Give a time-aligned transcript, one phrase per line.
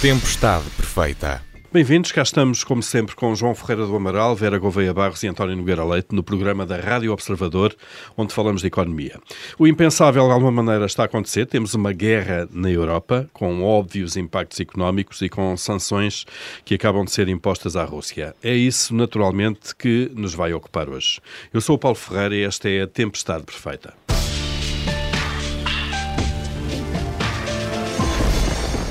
[0.00, 1.42] Tempestade Perfeita.
[1.70, 5.54] Bem-vindos, cá estamos, como sempre, com João Ferreira do Amaral, Vera Gouveia Barros e António
[5.54, 7.76] Nogueira Leite, no programa da Rádio Observador,
[8.16, 9.20] onde falamos de economia.
[9.58, 11.44] O impensável, de alguma maneira, está a acontecer.
[11.44, 16.24] Temos uma guerra na Europa, com óbvios impactos económicos e com sanções
[16.64, 18.34] que acabam de ser impostas à Rússia.
[18.42, 21.20] É isso, naturalmente, que nos vai ocupar hoje.
[21.52, 23.92] Eu sou o Paulo Ferreira e esta é a Tempestade Perfeita.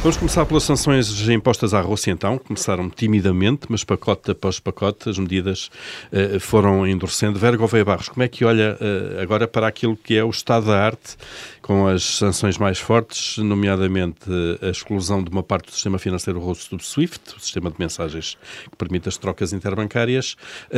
[0.02, 2.38] Vamos começar pelas sanções impostas à Rússia, então.
[2.38, 5.70] Começaram timidamente, mas pacote após pacote as medidas
[6.13, 7.38] uh, foram endurecendo.
[7.38, 10.67] Vera Gouveia Barros, como é que olha uh, agora para aquilo que é o estado
[10.67, 11.17] da arte,
[11.62, 16.40] com as sanções mais fortes, nomeadamente uh, a exclusão de uma parte do sistema financeiro
[16.40, 18.38] russo do SWIFT, o sistema de mensagens
[18.71, 20.38] que permite as trocas interbancárias,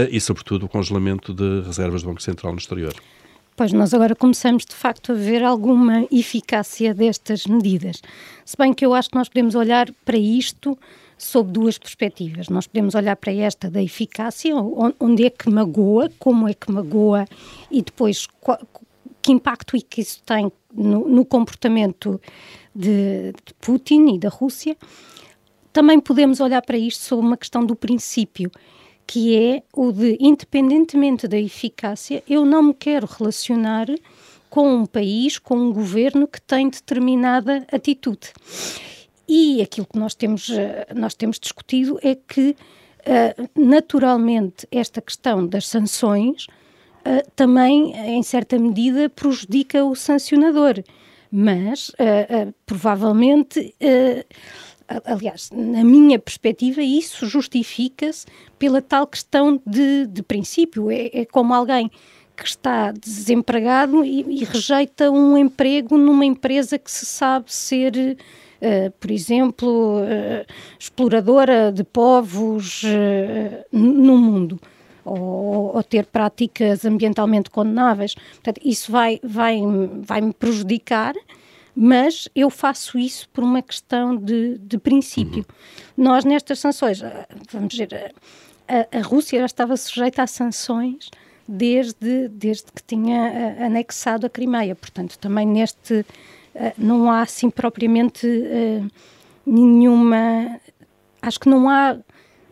[0.10, 2.94] e, sobretudo, o congelamento de reservas do Banco Central no exterior?
[3.62, 8.02] Pois nós agora começamos de facto a ver alguma eficácia destas medidas.
[8.44, 10.76] Se bem que eu acho que nós podemos olhar para isto
[11.16, 12.50] sob duas perspectivas.
[12.50, 14.56] Nós podemos olhar para esta da eficácia,
[15.00, 17.28] onde é que magoa, como é que magoa
[17.70, 18.28] e depois
[19.22, 22.20] que impacto é que isso tem no, no comportamento
[22.74, 24.76] de, de Putin e da Rússia.
[25.72, 28.50] Também podemos olhar para isto sob uma questão do princípio
[29.06, 33.88] que é o de, independentemente da eficácia, eu não me quero relacionar
[34.50, 38.32] com um país, com um governo que tem determinada atitude.
[39.28, 45.48] E aquilo que nós temos, eh, nós temos discutido é que, uh, naturalmente, esta questão
[45.48, 50.84] das sanções uh, também, em certa medida, prejudica o sancionador.
[51.34, 51.94] Mas,
[52.66, 53.74] provavelmente
[55.06, 58.26] aliás, na minha perspectiva, isso justifica-se
[58.58, 60.90] pela tal questão de, de princípio.
[60.92, 61.92] É, é, como alguém
[62.36, 68.92] que está desempregado e, e, rejeita um emprego numa empresa que se sabe ser, uh,
[69.00, 70.46] por exemplo, uh,
[70.80, 74.60] exploradora de povos uh, no mundo.
[75.04, 78.14] Ou, ou, ter práticas ambientalmente condenáveis.
[78.14, 79.60] Portanto, isso vai, vai,
[80.04, 81.16] vai me prejudicar
[81.76, 85.46] mas eu faço isso por uma questão de, de princípio.
[85.98, 86.04] Uhum.
[86.06, 88.14] Nós, nestas sanções, ah, vamos dizer,
[88.68, 91.10] a, a, Rússia já estava sujeita a sanções
[91.48, 96.06] desde, desde que tinha ah, anexado a Crimeia, portanto, também neste
[96.78, 98.28] não há assim propriamente
[99.46, 100.60] nenhuma.
[101.22, 101.98] Acho que não há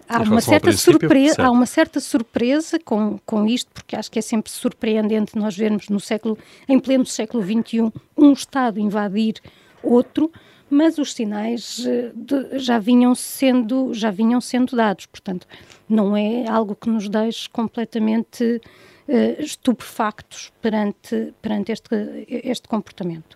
[0.10, 4.22] há uma certa surpresa, há uma certa surpresa com, com isto, porque acho que é
[4.22, 6.38] sempre surpreendente nós vermos no século,
[6.68, 9.36] em pleno século XXI, um Estado invadir
[9.84, 10.32] outro,
[10.70, 15.48] mas os sinais eh, de, já vinham sendo já vinham sendo dados, portanto
[15.88, 18.62] não é algo que nos deixe completamente
[19.08, 23.36] uh, estupefactos perante perante este este comportamento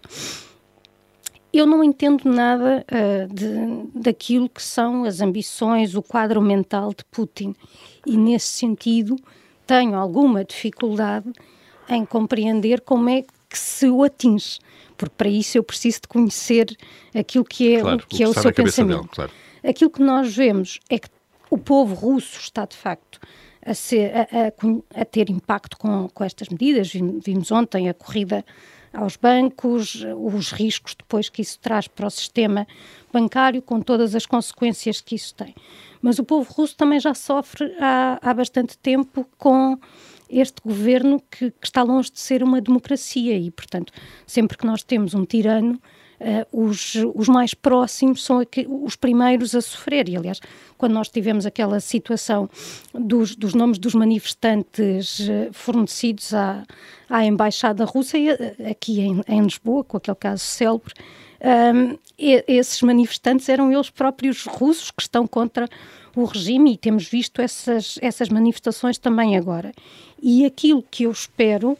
[1.54, 7.06] eu não entendo nada uh, de, daquilo que são as ambições, o quadro mental de
[7.12, 7.56] Putin.
[8.06, 9.16] E, nesse sentido,
[9.68, 11.32] tenho alguma dificuldade
[11.88, 14.58] em compreender como é que se o atinge.
[14.98, 16.76] Porque para isso eu preciso de conhecer
[17.14, 19.02] aquilo que é, claro, o, que é o seu pensamento.
[19.02, 19.32] Dele, claro.
[19.64, 21.08] Aquilo que nós vemos é que
[21.50, 23.20] o povo russo está, de facto,
[23.66, 26.92] a, ser, a, a, a ter impacto com, com estas medidas.
[26.92, 28.44] Vimos ontem a corrida
[28.94, 32.68] aos bancos, os riscos depois que isso traz para o sistema
[33.12, 35.56] bancário, com todas as consequências que isso tem.
[36.02, 39.78] Mas o povo russo também já sofre há, há bastante tempo com
[40.30, 43.94] este governo que, que, está longe de ser uma democracia e, portanto,
[44.26, 45.80] sempre que nós temos um tirano,
[46.20, 50.10] uh, os, os mais próximos são aqui, os primeiros a sofrer.
[50.10, 50.40] E, aliás,
[50.78, 52.50] quando nós tivemos aquela situação
[52.94, 56.64] dos, dos nomes dos manifestantes uh, fornecidos à,
[57.10, 60.94] à Embaixada Russa, uh, aqui em, em, Lisboa, com aquele caso célebre,
[61.76, 65.68] um, esses manifestantes eram eles próprios russos que estão contra
[66.16, 69.74] o regime e temos visto essas, essas manifestações também agora.
[70.22, 71.78] E aquilo que eu espero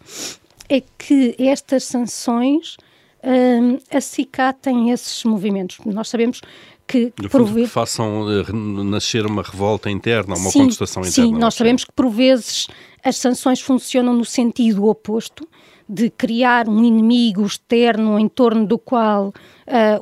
[0.68, 2.78] é que estas sanções
[3.24, 5.80] uh, acicatem esses movimentos.
[5.86, 6.42] Nós sabemos
[6.88, 8.54] que, fundo, que façam uh,
[8.84, 11.30] nascer uma revolta interna, uma sim, contestação interna.
[11.30, 12.68] Sim, nós sabemos que por vezes
[13.04, 15.48] as sanções funcionam no sentido oposto,
[15.88, 19.34] de criar um inimigo externo em torno do qual uh,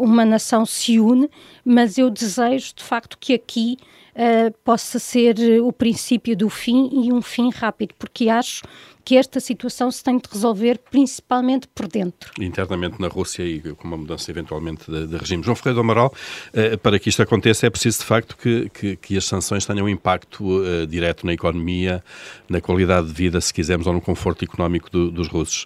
[0.04, 1.30] uma nação se une,
[1.66, 3.78] mas eu desejo de facto que aqui
[4.16, 8.64] uh, possa ser o princípio do fim e um fim rápido, porque acho
[9.04, 12.32] que esta situação se tem de resolver principalmente por dentro.
[12.40, 15.44] Internamente na Rússia e com uma mudança eventualmente de, de regime.
[15.44, 16.14] João Ferreira do Amaral,
[16.54, 19.86] uh, para que isto aconteça é preciso de facto que, que, que as sanções tenham
[19.86, 22.04] um impacto uh, direto na economia,
[22.48, 25.66] na qualidade de vida, se quisermos, ou no conforto económico do, dos russos.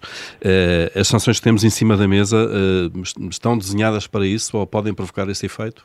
[0.94, 2.50] as sanções que temos em cima da mesa
[3.30, 5.82] estão desenhadas para isso ou podem provocar esse efeito?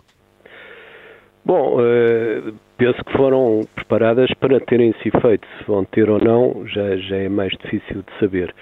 [1.44, 5.48] Bom, uh, penso que foram preparadas para terem esse efeito.
[5.58, 8.54] Se vão ter ou não, já, já é mais difícil de saber.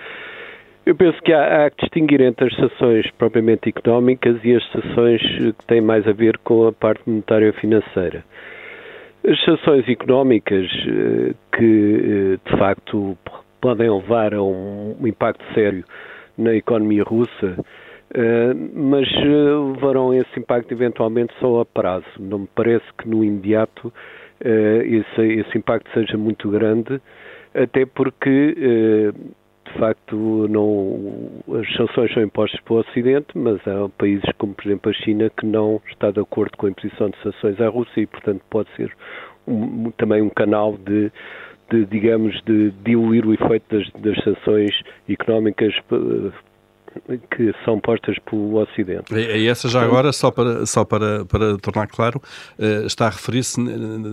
[0.85, 5.21] Eu penso que há, há, que distinguir entre as sanções propriamente económicas e as sanções
[5.21, 8.23] que têm mais a ver com a parte monetária financeira.
[9.23, 13.17] As sanções económicas eh, que, eh, de facto,
[13.61, 15.83] podem levar a um impacto sério
[16.37, 17.63] na economia russa, eh,
[18.73, 22.07] mas levarão esse impacto eventualmente só a prazo.
[22.19, 23.93] Não me parece que no imediato
[24.41, 26.99] esse, esse impacto seja muito grande,
[27.53, 29.13] até porque
[29.73, 31.29] de facto, não,
[31.59, 35.45] as sanções são impostas pelo Ocidente, mas há países como, por exemplo, a China que
[35.45, 38.91] não está de acordo com a imposição de sanções à Rússia e, portanto, pode ser
[39.47, 41.11] um, também um canal de,
[41.69, 44.71] de, digamos, de diluir o efeito das, das sanções
[45.07, 46.31] económicas eh,
[47.35, 49.13] que são postas pelo Ocidente.
[49.13, 52.21] E, essa já agora, só para, só para, para tornar claro,
[52.57, 53.59] eh, está a referir-se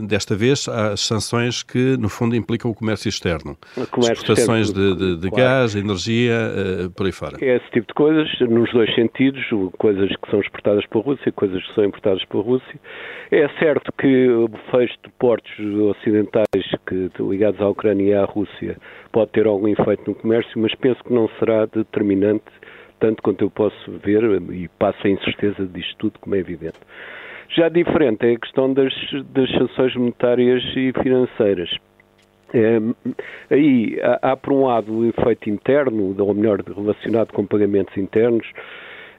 [0.07, 3.57] desta vez às sanções que, no fundo, implicam o comércio externo.
[3.77, 5.45] O comércio Exportações externo, de, de, de claro.
[5.45, 7.37] gás, energia, eh, por aí fora.
[7.41, 9.45] É esse tipo de coisas, nos dois sentidos,
[9.79, 12.81] coisas que são exportadas pela Rússia, coisas que são importadas pela Rússia.
[13.31, 16.47] É certo que o fecho de portos ocidentais
[16.87, 18.77] que, ligados à Ucrânia e à Rússia
[19.11, 22.45] pode ter algum efeito no comércio, mas penso que não será determinante
[22.99, 24.23] tanto quanto eu posso ver,
[24.53, 26.79] e passo a incerteza disto tudo, como é evidente.
[27.49, 28.93] Já diferente é a questão das,
[29.33, 31.71] das sanções monetárias e financeiras.
[32.53, 32.79] É,
[33.55, 38.47] aí há, há, por um lado, o efeito interno, ou melhor, relacionado com pagamentos internos.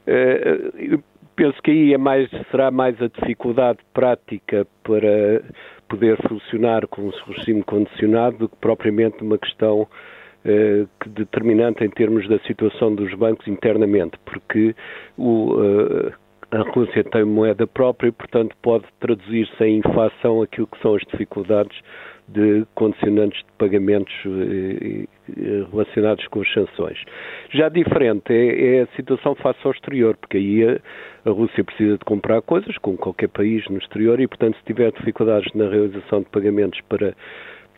[0.06, 0.98] É,
[1.36, 5.42] penso que aí é mais, será mais a dificuldade prática para
[5.88, 9.86] poder funcionar com o regime condicionado do que propriamente uma questão
[11.06, 14.74] determinante em termos da situação dos bancos internamente, porque
[15.16, 16.12] o, uh,
[16.50, 21.02] a Rússia tem moeda própria e, portanto, pode traduzir-se em inflação aquilo que são as
[21.10, 21.78] dificuldades
[22.28, 25.06] de condicionantes de pagamentos eh,
[25.70, 26.98] relacionados com as sanções.
[27.50, 30.62] Já diferente é, é, a situação face ao exterior, porque aí
[31.24, 34.92] a, Rússia precisa de comprar coisas, como qualquer país no exterior, e, portanto, se tiver
[34.92, 37.14] dificuldades na realização de pagamentos para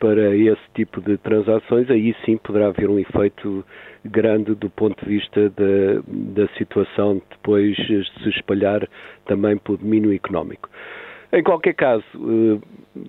[0.00, 3.64] para esse tipo de transações, aí sim poderá haver um efeito
[4.04, 8.88] grande do ponto de vista da, da situação depois se espalhar
[9.26, 10.68] também pelo domínio económico.
[11.32, 13.02] Em qualquer caso, eh,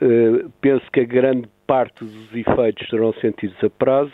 [0.00, 4.12] eh, penso que a grande parte dos efeitos serão sentidos a prazo,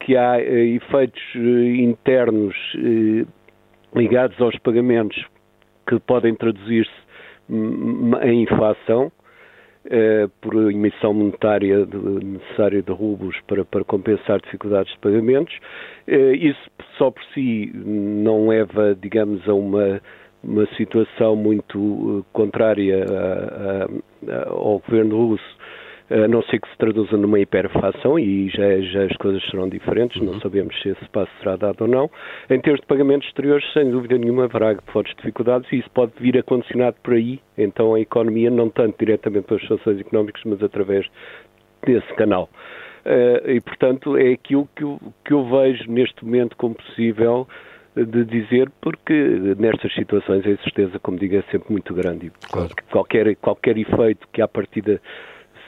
[0.00, 2.54] que há eh, efeitos internos
[3.94, 5.24] ligados aos pagamentos
[5.88, 6.90] que podem traduzir-se
[8.24, 9.10] em inflação,
[9.90, 11.86] eh, por emissão monetária
[12.22, 15.58] necessária de rublos para, para compensar dificuldades de pagamentos.
[16.06, 20.00] Eh, isso só por si não leva, digamos, a uma,
[20.42, 23.84] uma situação muito eh, contrária a,
[24.30, 25.61] a, ao governo russo
[26.12, 30.20] a não ser que se traduza numa hiperfação e já, já as coisas serão diferentes,
[30.20, 30.32] uhum.
[30.32, 32.10] não sabemos se esse passo será dado ou não.
[32.50, 36.36] Em termos de pagamentos exteriores, sem dúvida nenhuma, haverá fortes dificuldades e isso pode vir
[36.38, 41.06] a condicionar por aí, então, a economia, não tanto diretamente pelas sanções económicas, mas através
[41.86, 42.48] desse canal.
[43.04, 47.48] Uh, e, portanto, é aquilo que eu, que eu vejo neste momento como possível
[47.96, 49.12] de dizer, porque
[49.58, 52.26] nestas situações a certeza, como digo, é sempre muito grande.
[52.26, 52.70] E claro.
[52.90, 55.00] qualquer, qualquer efeito que à partida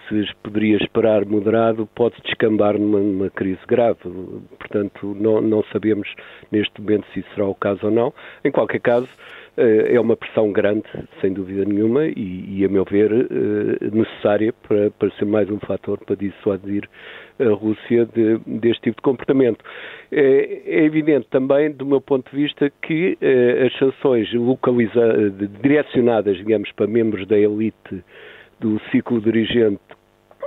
[0.09, 3.99] se poderia esperar moderado, pode descambar numa, numa crise grave.
[4.59, 6.09] Portanto, não, não, sabemos
[6.51, 8.13] neste momento se isso será o caso ou não.
[8.45, 9.09] Em qualquer caso,
[9.57, 10.85] eh, é uma pressão grande,
[11.21, 15.59] sem dúvida nenhuma, e, e a meu ver, eh, necessária para, para ser mais um
[15.61, 16.89] fator para dissuadir
[17.39, 19.65] a Rússia de, deste tipo de comportamento.
[20.11, 24.29] É, é, evidente também, do meu ponto de vista, que eh, as sanções
[25.63, 28.05] direcionadas, digamos, para membros da elite
[28.65, 29.79] do ciclo dirigente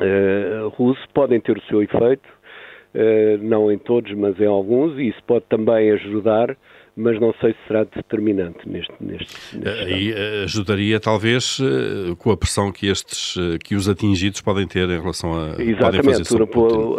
[0.01, 2.27] uh, russo podem ter o seu efeito,
[2.95, 6.57] uh, não em todos, mas em alguns, e isso pode também ajudar
[6.97, 11.59] mas não sei se será determinante neste, neste, neste Aí eh, ajudaria talvez
[12.17, 16.33] com a pressão que estes, que os atingidos podem ter em relação a Exatamente,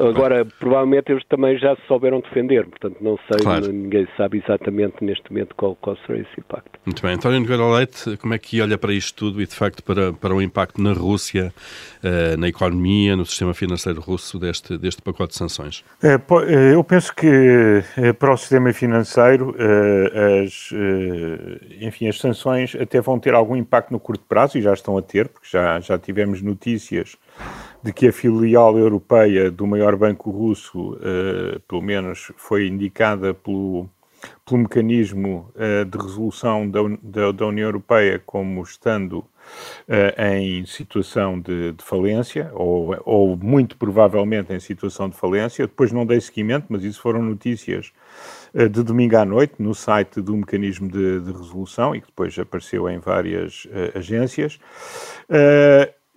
[0.08, 3.72] agora provavelmente eles também já se souberam defender, portanto não sei, claro.
[3.72, 6.78] ninguém sabe exatamente neste momento qual, qual será esse impacto.
[6.84, 9.82] Muito bem, António Nogueira Leite, como é que olha para isto tudo e de facto
[9.82, 11.52] para, para o impacto na Rússia,
[12.38, 15.84] na economia, no sistema financeiro russo deste, deste pacote de sanções?
[16.02, 16.18] É,
[16.72, 17.82] eu penso que
[18.18, 23.90] para o sistema financeiro eh, as, eh, enfim, as sanções até vão ter algum impacto
[23.90, 27.16] no curto prazo e já estão a ter, porque já, já tivemos notícias
[27.82, 30.98] de que a filial europeia do maior banco russo,
[31.68, 33.88] pelo menos, foi indicada pelo,
[34.44, 39.24] pelo mecanismo uh, de resolução da, da, da, União Europeia como estando
[39.88, 45.66] uh, em situação de, de falência, ou, ou, muito provavelmente em situação de falência.
[45.66, 47.92] Depois não dei seguimento, mas isso foram notícias
[48.54, 52.38] uh, de domingo à noite no site do mecanismo de, de resolução e que depois
[52.38, 54.58] apareceu em várias uh, agências.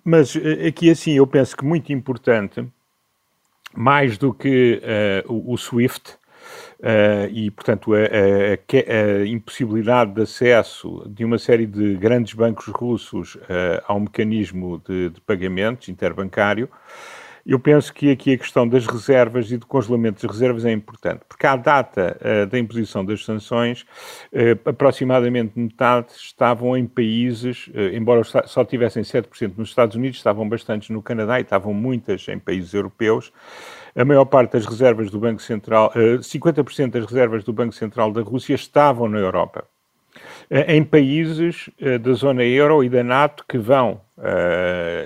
[0.03, 0.35] mas
[0.67, 2.65] aqui assim, eu penso que muito importante,
[3.73, 4.81] mais do que
[5.27, 6.17] o, o SWIFT,
[6.81, 12.65] Uh, e, portanto, a, a, a, impossibilidade de acesso de uma série de grandes bancos
[12.69, 16.67] russos uh, ao mecanismo de, de, pagamentos interbancário,
[17.45, 21.21] eu penso que aqui a questão das reservas e do congelamento das reservas é importante,
[21.29, 23.85] porque à data uh, da imposição das sanções,
[24.65, 31.01] aproximadamente metade estavam em países, embora só tivessem 7% nos Estados Unidos, estavam bastantes no
[31.01, 33.31] Canadá e estavam muitas em países europeus
[33.95, 38.11] a maior parte das reservas do Banco Central, 50% eh, das reservas do Banco Central
[38.11, 39.65] da Rússia estavam na Europa.
[40.49, 44.01] Eh, em países eh, da zona euro e da NATO que vão,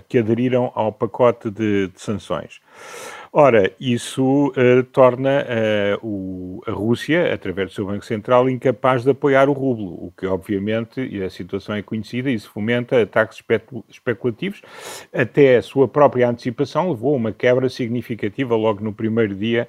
[0.09, 2.59] que aderiram ao pacote de, de sanções.
[3.37, 5.45] Ora, isso uh, torna
[6.01, 10.13] uh, o, a Rússia, através do seu Banco Central, incapaz de apoiar o rublo, o
[10.17, 13.43] que obviamente, e a situação é conhecida, isso fomenta ataques
[13.89, 14.61] especulativos,
[15.13, 19.67] até a sua própria antecipação levou a uma quebra significativa logo no primeiro dia,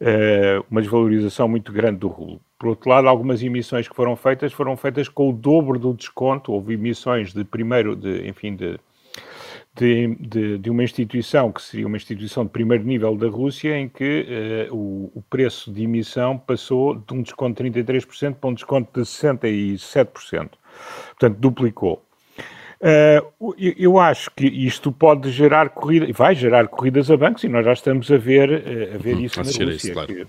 [0.00, 2.40] uh, uma desvalorização muito grande do rublo.
[2.58, 6.54] Por outro lado, algumas emissões que foram feitas foram feitas com o dobro do desconto,
[6.54, 8.78] houve emissões de primeiro, de, enfim, de
[9.74, 13.88] de, de, de, uma instituição que seria uma instituição de primeiro nível da Rússia, em
[13.88, 18.54] que uh, o, o, preço de emissão passou de um desconto de 33% para um
[18.54, 20.50] desconto de 67%.
[21.08, 22.04] Portanto, duplicou.
[22.80, 27.64] Uh, eu acho que isto pode gerar corrida, vai gerar corridas a bancos e nós
[27.64, 29.64] já estamos a ver, uh, a ver uhum, isso na Rússia.
[29.64, 30.28] Isso, claro.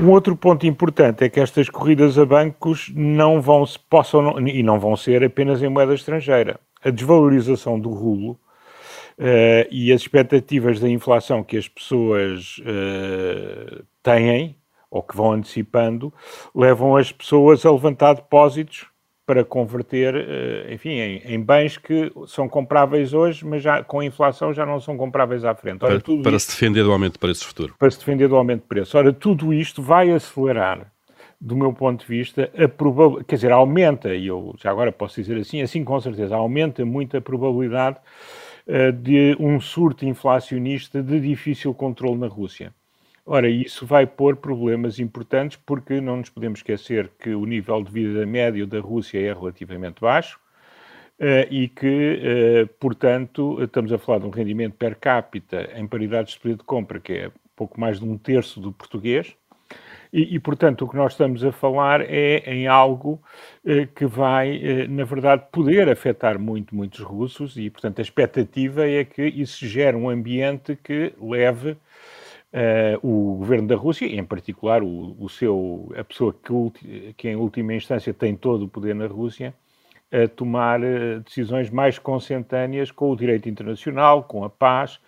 [0.00, 4.62] Um outro ponto importante é que estas corridas a bancos não vão se possam e
[4.62, 8.38] não vão ser apenas em moeda estrangeira a desvalorização do rublo
[9.18, 14.56] uh, e as expectativas da inflação que as pessoas uh, têm
[14.90, 16.12] ou que vão antecipando
[16.54, 18.86] levam as pessoas a levantar depósitos
[19.24, 24.04] para converter, uh, enfim, em, em, bens que são compráveis hoje, mas já com a
[24.04, 25.84] inflação já não são compráveis à frente.
[25.84, 27.74] Ora, para, para isto, se defender do aumento de preços futuro.
[27.78, 28.94] Para se defender do aumento de preços.
[28.94, 30.91] Ora, tudo isto vai acelerar
[31.44, 35.36] do meu ponto de vista, a quer dizer, aumenta, e eu já agora posso dizer
[35.38, 37.98] assim, assim com certeza, aumenta muito a probabilidade
[38.68, 42.72] uh, de um surto inflacionista de difícil controle na Rússia.
[43.26, 47.90] Ora, isso vai pôr problemas importantes, porque não nos podemos esquecer que o nível de
[47.90, 50.40] vida médio da Rússia é relativamente baixo,
[51.18, 52.18] Uh, e que,
[52.66, 56.64] uh, portanto, estamos a falar de um rendimento per capita em paridades de poder de
[56.64, 59.36] compra que é pouco mais de um terço do português,
[60.12, 63.22] e, e, portanto, o que nós estamos a falar é em algo
[63.64, 68.86] eh, que vai, eh, na verdade, poder afetar muito, muitos russos, e, portanto, a expectativa
[68.86, 71.76] é que isso gere um ambiente que leve
[72.54, 76.34] Uh, o governo da Rússia, em particular o, o seu, a pessoa
[76.74, 79.54] que, que, em última instância tem todo o poder na Rússia,
[80.12, 85.00] a tomar uh, decisões mais consentâneas com o direito internacional, com a paz,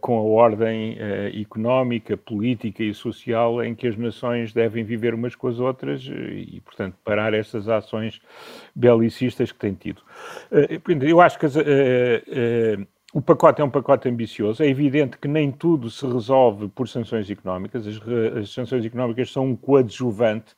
[0.00, 5.34] com a ordem uh, económica, política e social em que as nações devem viver umas
[5.34, 8.20] com as outras eh, e, portanto, parar estas ações
[8.74, 10.00] belicistas que têm tido.
[11.02, 11.54] eu acho que as,
[13.12, 14.62] o pacote é um pacote ambicioso.
[14.62, 17.86] É evidente que nem tudo se resolve por sanções económicas.
[17.86, 18.00] As,
[18.38, 20.54] as sanções económicas são um coadjuvante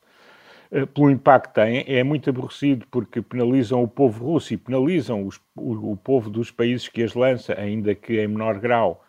[0.95, 1.85] pelo impacto que têm.
[1.87, 6.51] É muito aborrecido porque penalizam o povo russo e penalizam os, o, o, povo dos
[6.51, 9.05] países que as lança, ainda que em menor grau,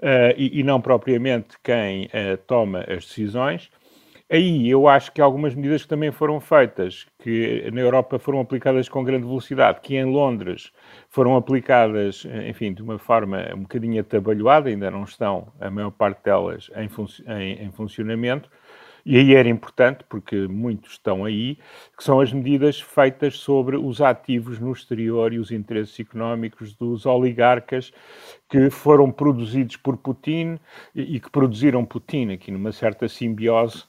[0.00, 3.70] uh, e, e, não propriamente quem uh, toma as decisões.
[4.30, 8.86] Aí eu acho que algumas medidas que também foram feitas, que na Europa foram aplicadas
[8.86, 10.70] com grande velocidade, que em Londres
[11.08, 16.24] foram aplicadas, enfim, de uma forma um bocadinho atabalhoada, ainda não estão, a maior parte
[16.24, 18.50] delas, em, fun em, em funcionamento,
[19.04, 21.58] e aí era importante, porque muitos estão aí,
[21.96, 27.06] que são as medidas feitas sobre os ativos no exterior e os interesses económicos dos
[27.06, 27.92] oligarcas
[28.48, 30.58] que foram produzidos por Putin
[30.94, 33.84] e que produziram Putin, aqui numa certa simbiose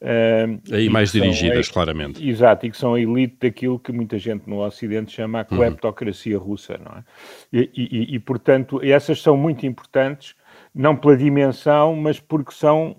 [0.00, 2.26] Uh, Aí mais dirigidas, claramente.
[2.26, 5.58] Exato, e que são a elite daquilo que muita gente no Ocidente chama a uhum.
[5.58, 6.44] cleptocracia uhum.
[6.44, 7.04] russa, não é?
[7.52, 10.34] E, e, e, portanto, essas são muito importantes
[10.74, 12.96] não pela dimensão, mas porque são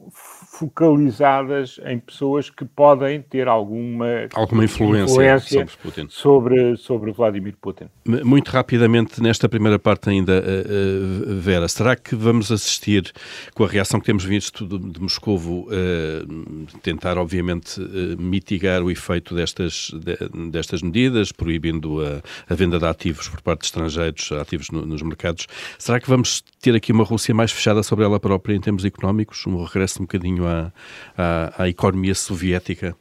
[0.52, 6.08] focalizadas em pessoas que podem ter alguma, alguma influência, influência sobre, Putin.
[6.10, 7.86] Sobre, sobre Vladimir Putin.
[8.06, 13.14] Muito rapidamente, nesta primeira parte ainda, eh, eh, Vera, será que vamos assistir,
[13.56, 17.80] com a reação que temos visto de, de Moscovo, uh, tentar, obviamente,
[18.20, 23.62] mitigar o efeito destas, de, destas medidas, proibindo a, a, venda de ativos por parte
[23.62, 25.48] de estrangeiros, ativos no, nos mercados,
[25.80, 29.48] será que vamos ter aqui uma Rússia mais fechada sobre ela própria em termos económicos,
[29.48, 32.96] um regresso um bocadinho à, economia soviética?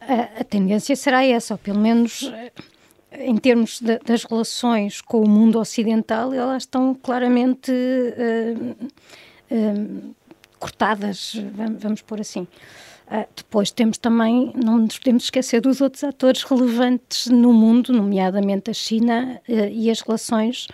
[0.00, 2.52] A, a, tendência será essa, ou pelo menos eh,
[3.12, 8.76] em termos de, das relações com o mundo ocidental, elas estão claramente uh,
[9.50, 10.14] uh,
[10.58, 12.46] cortadas, vamos, vamos pôr assim.
[13.06, 18.70] Uh, depois temos também, não nos podemos esquecer dos outros atores relevantes no mundo, nomeadamente
[18.70, 20.68] a China e as relações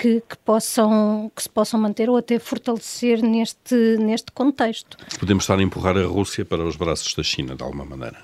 [0.00, 4.96] que, que, possam, que se possam manter ou até fortalecer neste, neste contexto.
[5.18, 8.16] Podemos estar a empurrar a Rússia para os braços da China, de alguma maneira,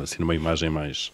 [0.00, 1.12] assim numa imagem mais...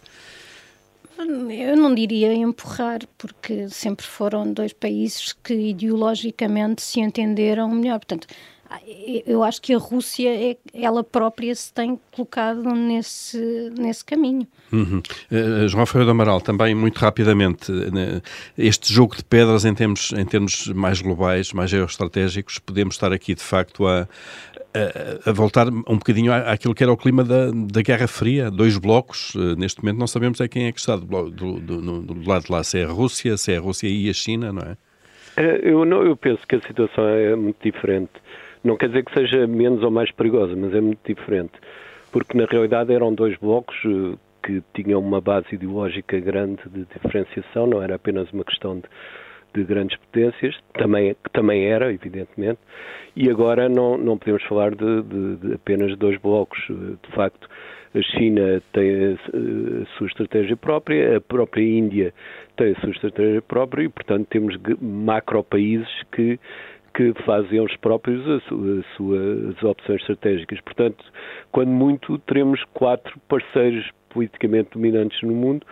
[1.17, 7.97] Eu não diria empurrar, porque sempre foram dois países que ideologicamente se entenderam melhor.
[7.99, 8.27] Portanto,
[9.25, 14.47] eu acho que a Rússia, é, ela própria se tem colocado nesse, nesse caminho.
[14.71, 15.01] Uhum.
[15.31, 18.21] Uh, João Ferreira do Amaral, também muito rapidamente, uh,
[18.57, 23.35] este jogo de pedras em termos, em termos mais globais, mais geoestratégicos, podemos estar aqui
[23.35, 24.07] de facto a,
[24.73, 28.77] a, a, voltar um bocadinho àquilo que era o clima da, da Guerra Fria, dois
[28.77, 32.29] blocos, uh, neste momento não sabemos é quem é que está do, do, do, do,
[32.29, 34.61] lado de lá, se é a Rússia, se é a Rússia e a China, não
[34.61, 34.77] é?
[35.37, 38.11] Eu, não, eu penso que a situação é muito diferente.
[38.65, 41.53] Não quer dizer que seja menos ou mais perigosa, mas é muito diferente.
[42.11, 47.67] Porque na realidade eram dois blocos eh, que tinham uma base ideológica grande de diferenciação,
[47.67, 48.85] não era apenas uma questão de,
[49.53, 52.57] de grandes potências, também, que também era, evidentemente,
[53.15, 56.59] e agora não, não podemos falar de, de, de apenas dois blocos.
[56.67, 57.47] De facto,
[57.93, 62.11] a China tem a, a, sua estratégia própria, a própria Índia
[62.57, 66.39] tem a sua estratégia própria e, portanto, temos macro países que
[66.95, 70.59] que fazem os próprios as, as suas opções estratégicas.
[70.61, 71.03] Portanto,
[71.51, 75.65] quando muito, teremos quatro parceiros politicamente dominantes no mundo.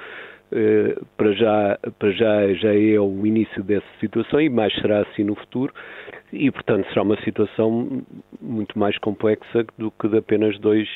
[0.51, 5.23] Uh, para já, para já, já é o início dessa situação e mais será assim
[5.23, 5.73] no futuro.
[6.31, 8.03] E, portanto, será uma situação
[8.39, 10.87] muito mais complexa do que de apenas dois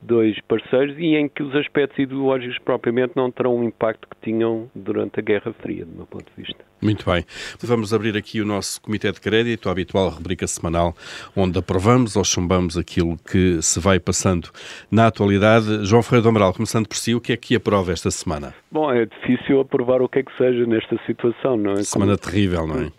[0.00, 4.70] dois parceiros e em que os aspectos ideológicos propriamente não terão o impacto que tinham
[4.74, 6.64] durante a Guerra Fria, do meu ponto de vista.
[6.80, 7.24] Muito bem.
[7.62, 10.94] Vamos abrir aqui o nosso Comitê de Crédito, a habitual rubrica semanal,
[11.34, 14.50] onde aprovamos ou chumbamos aquilo que se vai passando
[14.90, 15.84] na atualidade.
[15.86, 18.54] João Ferreira do Amaral, começando por si, o que é que aprova esta semana?
[18.70, 21.82] Bom, é difícil aprovar o que é que seja nesta situação, não é?
[21.82, 22.30] Semana Como...
[22.30, 22.92] terrível, não é?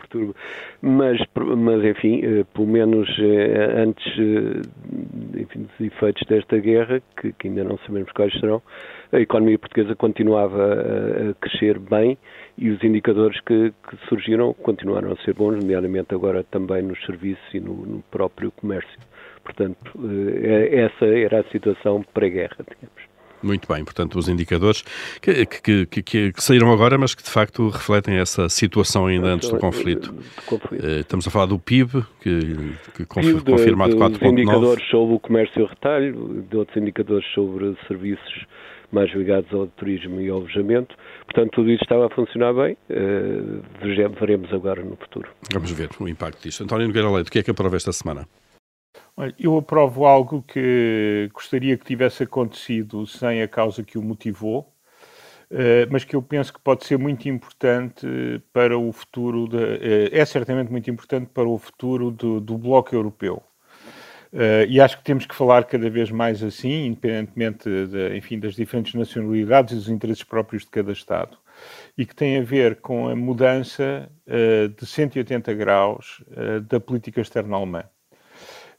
[0.80, 7.32] Mas, mas enfim, eh, pelo menos eh, antes eh, enfim, dos efeitos desta guerra, que,
[7.32, 8.62] que ainda não sabemos quais serão,
[9.12, 10.74] a economia portuguesa continuava
[11.30, 12.16] a, crescer bem
[12.56, 17.54] e os indicadores que, que, surgiram continuaram a ser bons, nomeadamente agora também nos serviços
[17.54, 18.98] e no, no próprio comércio.
[19.42, 23.07] Portanto, eh, essa era a situação pré-guerra, digamos.
[23.42, 24.82] Muito bem, portanto, os indicadores
[25.20, 29.48] que, que, que, que, saíram agora, mas que de facto refletem essa situação ainda antes
[29.48, 30.12] do conflito.
[30.46, 30.84] conflito.
[30.84, 32.40] Eh, estamos a falar do PIB, que,
[32.94, 34.32] que PIB confirmado 4,9.
[34.32, 38.46] indicadores sobre o comércio e o retalho, de outros indicadores sobre serviços
[38.90, 40.94] mais ligados ao turismo e ao alojamento.
[41.26, 42.76] Portanto, tudo isso estava a funcionar bem.
[42.90, 43.62] Uh,
[44.18, 45.28] veremos agora no futuro.
[45.52, 46.64] Vamos ver o impacto disto.
[46.64, 48.26] António Nogueira Leite, o que é que aprova esta semana?
[49.38, 54.72] Eu aprovo algo que gostaria que tivesse acontecido sem a causa que o motivou,
[55.50, 58.06] eh, mas que eu penso que pode ser muito importante
[58.52, 62.94] para o futuro, de, eh, é certamente muito importante para o futuro do, do Bloco
[62.94, 63.42] Europeu.
[64.30, 68.54] Uh, e acho que temos que falar cada vez mais assim, independentemente de, enfim, das
[68.54, 71.38] diferentes nacionalidades e dos interesses próprios de cada Estado.
[71.96, 77.22] E que tem a ver com a mudança uh, de 180 graus uh, da política
[77.22, 77.84] externa alemã.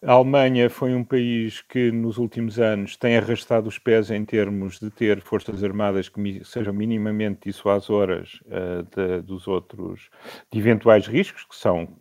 [0.02, 4.80] A Alemanha foi um país que nos últimos anos tem arrastado os pés em termos
[4.80, 10.10] de ter forças armadas que sejam minimamente dissuasoras uh, de, dos outros,
[10.50, 11.98] de eventuais riscos, que são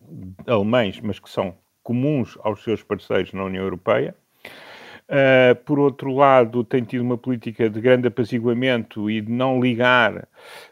[0.47, 4.15] alemães, mas que são comuns aos seus parceiros na União Europeia.
[5.09, 10.27] Uh, por outro lado, tem tido uma política de grande apaziguamento e de não ligar,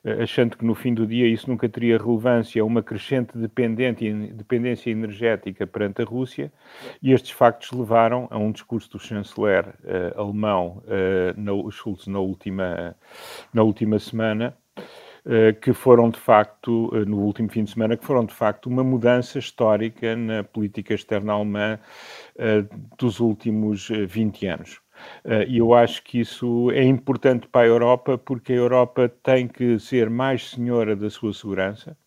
[0.05, 5.65] uh, achando que no fim do dia isso nunca teria relevância, uma crescente dependência energética
[5.65, 6.53] perante a Rússia,
[7.01, 10.83] e estes factos levaram a um discurso do chanceler uh, alemão,
[11.71, 12.95] Schulz, na última,
[13.51, 14.55] na última semana,
[15.61, 19.37] que foram de facto, no último fim de semana, que foram de facto uma mudança
[19.39, 21.79] histórica na política externa alemã
[22.97, 24.81] dos últimos 20 anos.
[25.47, 29.77] E eu acho que isso é importante para a Europa, porque a Europa tem que
[29.79, 31.97] ser mais senhora da sua segurança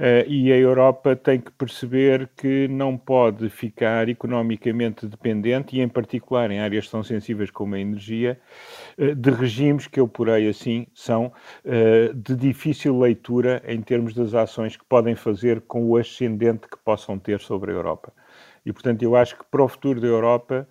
[0.00, 5.88] Uh, e a Europa tem que perceber que não pode ficar economicamente dependente, e em
[5.88, 8.40] particular em áreas tão sensíveis como a energia,
[8.96, 14.32] uh, de regimes que eu porei assim são uh, de difícil leitura em termos das
[14.32, 18.10] ações que podem fazer com o ascendente que possam ter sobre a Europa.
[18.64, 20.66] E, portanto, eu acho que para o futuro da Europa,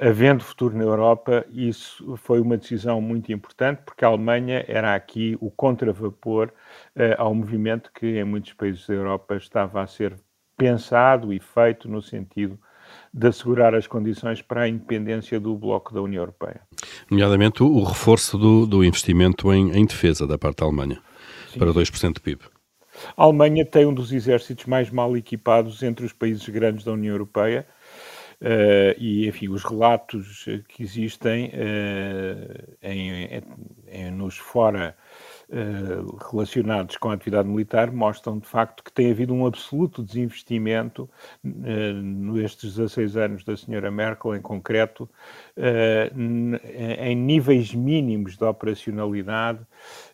[0.00, 5.36] havendo futuro na Europa, isso foi uma decisão muito importante, porque a Alemanha era aqui
[5.40, 6.52] o contravapor
[6.94, 10.16] uh, ao movimento que em muitos países da Europa estava a ser
[10.56, 12.58] pensado e feito no sentido
[13.12, 16.60] de assegurar as condições para a independência do bloco da União Europeia.
[17.10, 21.00] Nomeadamente o, reforço do, do investimento em, em, defesa da parte da Alemanha,
[21.52, 21.58] Sim.
[21.58, 22.42] para 2% do PIB.
[23.16, 27.12] A Alemanha tem um dos exércitos mais mal equipados entre os países grandes da União
[27.12, 27.66] Europeia.
[28.40, 33.42] Uh, e, enfim, os relatos que existem uh, em,
[33.88, 34.94] em, nos fora
[35.48, 41.08] uh, relacionados com a atividade militar mostram, de facto, que tem havido um absoluto desinvestimento
[41.42, 45.08] nestes 16 anos da senhora Merkel, em concreto,
[46.14, 49.60] em níveis mínimos de operacionalidade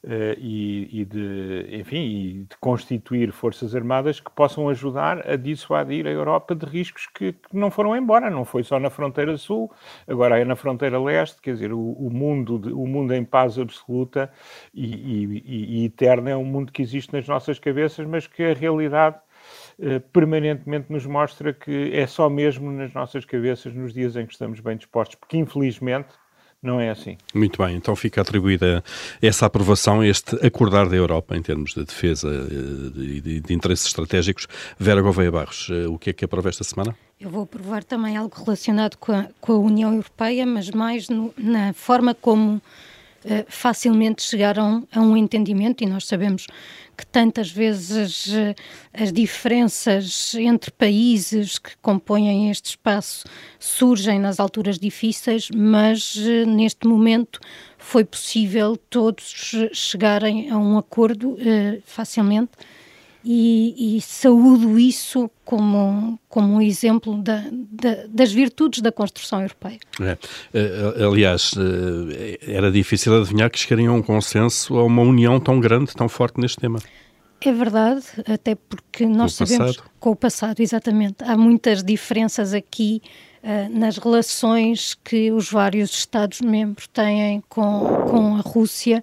[0.05, 6.11] e, e, de, enfim, e de constituir forças armadas que possam ajudar a dissuadir a
[6.11, 8.29] Europa de riscos que, que, não foram embora.
[8.29, 9.71] Não foi só na fronteira sul,
[10.09, 11.41] agora é na fronteira leste.
[11.41, 14.33] Quer dizer, o, o mundo, de, o mundo em paz absoluta
[14.75, 18.55] e, e, e eterna é um mundo que existe nas nossas cabeças, mas que a
[18.55, 19.17] realidade
[19.79, 24.33] eh, permanentemente nos mostra que é só mesmo nas nossas cabeças, nos dias em que
[24.33, 26.09] estamos bem dispostos, porque infelizmente
[26.63, 27.17] não é assim.
[27.35, 28.85] Muito bem, então fica atribuída
[29.21, 33.87] essa aprovação, este acordar da Europa em termos de defesa eh, e de, de, interesses
[33.87, 34.47] estratégicos.
[34.79, 36.95] Vera Gouveia Barros, eh, o que é que aprova esta semana?
[37.21, 41.35] Eu vou aprovar também algo relacionado com a, com a União Europeia, mas mais no,
[41.37, 42.63] na forma como
[43.25, 46.47] uh, facilmente chegaram a um entendimento, e nós sabemos
[46.97, 48.55] que tantas vezes uh,
[48.93, 53.25] as diferenças entre países que compõem este espaço
[53.59, 57.41] surgem nas alturas difíceis, mas uh, neste momento
[57.79, 61.37] foi possível todos chegarem a um acordo
[61.85, 62.53] facilmente
[63.25, 69.79] e, e saúdo isso como, como um exemplo da, da, das virtudes da construção europeia.
[70.01, 70.19] É.
[70.53, 75.61] Eh, aliás, eh, era difícil adivinhar que chegariam a um consenso, a uma união tão
[75.61, 76.81] grande, tão forte neste tema.
[77.45, 79.91] É verdade, até porque nós com sabemos passado.
[79.99, 81.17] com o passado, exatamente.
[81.25, 83.03] Há muitas diferenças aqui
[83.43, 89.03] uh, nas relações que os vários Estados-membros têm com, com a Rússia.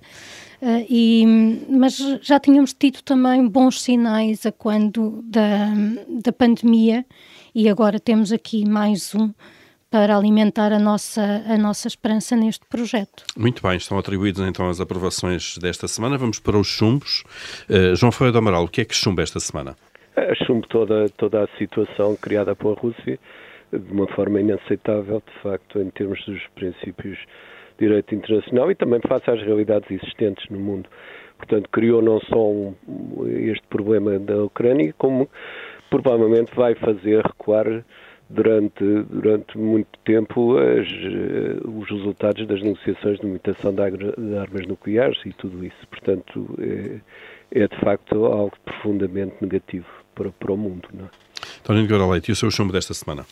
[0.61, 1.25] Uh, e,
[1.69, 5.67] mas já tínhamos tido também bons sinais a quando da,
[6.21, 7.05] da pandemia
[7.55, 9.31] e agora temos aqui mais um
[9.89, 13.23] para alimentar a nossa, a nossa esperança neste projeto.
[13.37, 16.17] Muito bem, estão atribuídas então as aprovações desta semana.
[16.17, 17.23] Vamos para os chumbos.
[17.69, 19.75] Uh, João Ferreira do Amaral, o que é que chumba esta semana?
[20.15, 23.17] É, chumbo toda, toda a situação criada pela Rússia
[23.71, 27.17] de uma forma inaceitável, de facto, em termos dos princípios
[27.79, 30.89] direito internacional e também face às realidades existentes no mundo.
[31.37, 32.75] Portanto, criou não só um,
[33.27, 35.29] este problema da Ucrânia, como
[35.89, 37.83] provavelmente vai fazer recuar
[38.29, 40.87] durante, durante muito tempo as,
[41.65, 43.81] os resultados das negociações de limitação de,
[44.37, 45.87] armas nucleares e tudo isso.
[45.89, 46.99] Portanto, é,
[47.63, 50.87] é de facto algo profundamente negativo para, para o mundo.
[50.93, 51.03] É?
[51.61, 53.25] António Nogueira Leite, e o seu chumbo desta semana?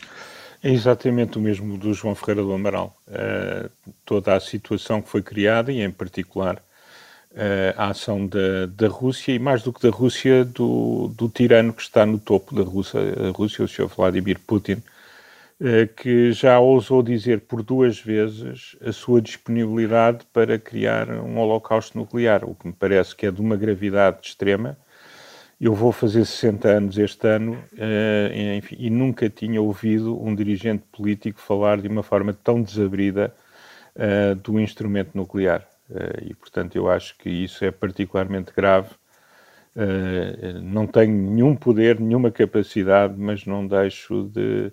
[0.62, 2.96] É exatamente o mesmo do João Ferreira do Amaral.
[3.06, 3.70] Uh,
[4.04, 9.32] toda a situação que foi criada, e em particular uh, a ação da, da Rússia,
[9.32, 13.00] e mais do que da Rússia, do, do tirano que está no topo da Rússia,
[13.36, 13.86] Rússia o Sr.
[13.86, 14.82] Vladimir Putin,
[15.60, 21.96] uh, que já ousou dizer por duas vezes a sua disponibilidade para criar um holocausto
[21.96, 24.76] nuclear, o que me parece que é de uma gravidade extrema
[25.60, 30.84] eu vou fazer 60 anos este ano uh, enfim, e nunca tinha ouvido um dirigente
[30.92, 33.34] político falar de uma forma tão desabrida
[33.96, 35.66] uh, do instrumento nuclear.
[35.90, 38.90] Uh, e, portanto, eu acho que isso é particularmente grave.
[40.62, 44.72] Não tenho nenhum poder, nenhuma capacidade, mas não deixo de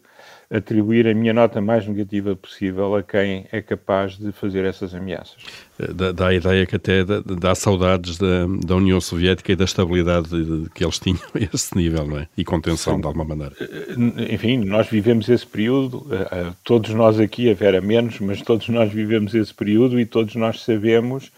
[0.49, 5.35] atribuir a minha nota mais negativa possível a quem é capaz de fazer essas ameaças.
[5.79, 9.55] Eh, dá, dá a ideia que até dá, dá saudades da, da, União Soviética e
[9.55, 10.29] da estabilidade
[10.73, 12.27] que eles tinham a esse nível, não é?
[12.37, 13.01] E contenção, Sim.
[13.01, 13.55] de alguma maneira.
[13.59, 18.69] Eh, enfim, nós vivemos esse período, eh, todos nós aqui, a Vera menos, mas todos
[18.69, 21.31] nós vivemos esse período e todos nós sabemos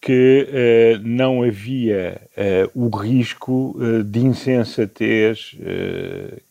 [0.00, 5.56] que uh, não havia uh, o risco uh, de insensatez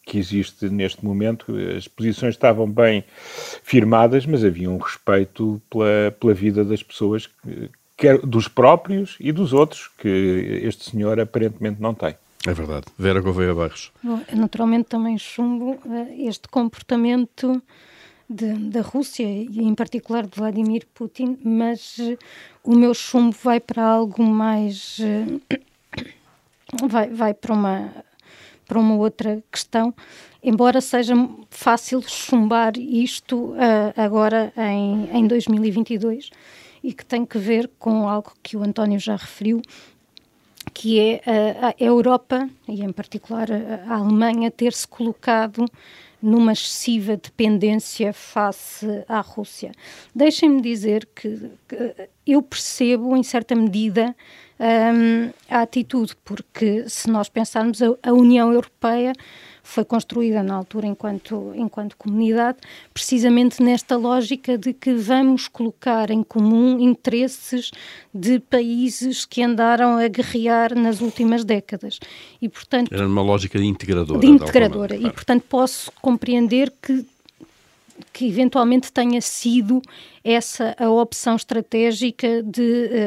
[0.05, 1.53] que existe neste momento.
[1.75, 3.03] As posições estavam bem
[3.63, 7.29] firmadas, mas havia um respeito pela, pela vida das pessoas,
[7.95, 12.15] quer dos próprios e dos outros, que este senhor aparentemente não tem.
[12.45, 12.85] É verdade.
[12.97, 13.91] Vera Gouveia Barros.
[14.01, 15.77] Bom, naturalmente também chumbo
[16.17, 17.61] este comportamento
[18.29, 22.17] de, da Rússia e em particular de Vladimir Putin, mas uh,
[22.63, 25.41] o meu chumbo vai para algo mais uh,
[26.87, 28.05] vai, vai para uma
[28.67, 29.93] para uma outra questão,
[30.43, 31.13] embora seja
[31.49, 36.29] fácil chumbar isto uh, agora em, em 2022
[36.83, 39.61] e que tem que ver com algo que o António já referiu,
[40.73, 41.21] que é
[41.61, 43.47] a Europa, e em particular
[43.87, 45.65] a Alemanha, ter se colocado
[46.21, 49.71] numa excessiva dependência face à Rússia.
[50.13, 54.15] Deixem-me dizer que, que, eu percebo, em certa medida,
[54.59, 59.13] um, a atitude, porque se nós pensarmos a, a União Europeia
[59.67, 62.57] foi construída na altura enquanto, enquanto comunidade,
[62.93, 67.71] precisamente nesta lógica de que vamos colocar em comum interesses
[68.13, 71.99] de países que andaram a guerrear nas últimas décadas.
[72.41, 74.19] E, portanto, Era uma lógica integradora.
[74.21, 74.97] De integradora.
[74.97, 77.05] De e, portanto, posso compreender que
[78.13, 79.81] que eventualmente tenha sido
[80.23, 82.61] essa a opção estratégica de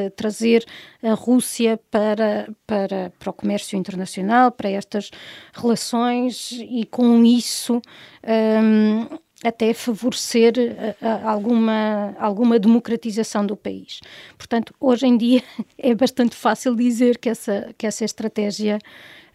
[0.06, 0.64] uh, trazer
[1.02, 5.10] a Rússia para, para, para o comércio internacional, para estas
[5.52, 7.80] relações e com isso um,
[8.22, 9.08] ehm,
[9.42, 14.00] até favorecer uh, alguma, alguma democratização do país.
[14.36, 15.42] Portanto, hoje em dia
[15.78, 18.78] é bastante fácil dizer que essa, que essa estratégia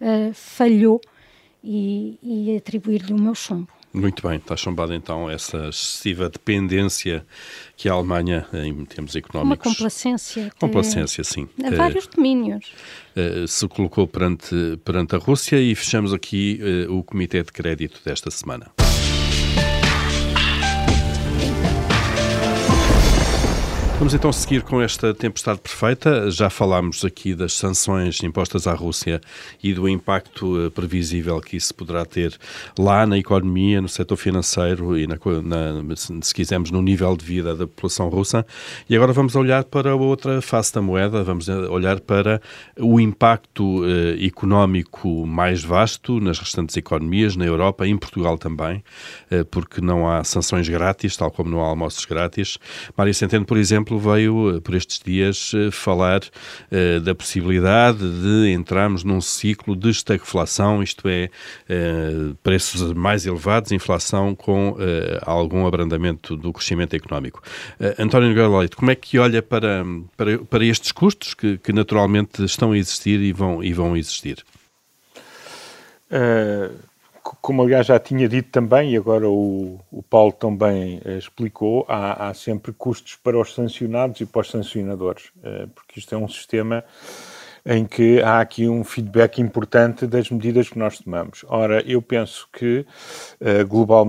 [0.01, 1.01] uh, falhou
[1.63, 3.67] e, e atribuir-lhe o meu chumbo.
[3.95, 7.25] Muito bem, está chumbada então essa excessiva dependência
[7.77, 9.65] que a Alemanha, em termos económicos.
[9.65, 10.51] Uma complacência.
[10.59, 11.47] Complacência, sim.
[11.63, 12.73] A vários domínios.
[13.15, 18.01] Uh, se colocou perante, perante a Rússia e fechamos aqui uh, o Comitê de Crédito
[18.03, 18.71] desta semana.
[23.97, 26.29] Vamos então seguir com esta tempestade perfeita.
[26.29, 29.21] Já falámos aqui das sanções impostas à Rússia
[29.63, 32.37] e do impacto eh, previsível que isso poderá ter
[32.77, 37.55] lá na economia, no setor financeiro e, na, na, se quisermos, no nível de vida
[37.55, 38.45] da população russa.
[38.89, 42.41] E agora vamos olhar para a outra face da moeda, vamos olhar para
[42.77, 48.83] o impacto eh, económico mais vasto nas restantes economias, na Europa, em Portugal também,
[49.31, 52.59] eh, porque não há sanções grátis, tal como não há almoços grátis.
[52.97, 57.99] Mário Centeno, por exemplo, exemplo, veio eh, por estes dias eh, falar uh, da possibilidade
[57.99, 61.29] de entrarmos num ciclo de estagflação, isto é,
[61.69, 64.77] uh, preços mais elevados, inflação com uh,
[65.21, 67.41] algum abrandamento do crescimento económico.
[67.99, 69.85] António Nogueira Leite, como é que olha para,
[70.17, 74.43] para, para estes custos que, que, naturalmente estão a existir e vão, e vão existir?
[77.41, 82.29] Como aliás já tinha dito também, e agora o, o Paulo também uh, explicou, há,
[82.29, 86.27] há, sempre custos para os sancionados e para os sancionadores, uh, porque isto é um
[86.27, 86.85] sistema
[87.65, 91.43] em que há aqui um feedback importante das medidas que nós tomamos.
[91.47, 92.85] Ora, eu penso que,
[93.41, 94.05] uh, global,